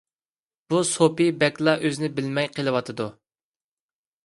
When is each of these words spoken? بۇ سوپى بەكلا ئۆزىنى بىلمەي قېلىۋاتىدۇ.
بۇ 0.73 0.79
سوپى 0.91 1.27
بەكلا 1.43 1.77
ئۆزىنى 1.85 2.11
بىلمەي 2.17 2.51
قېلىۋاتىدۇ. 2.57 3.09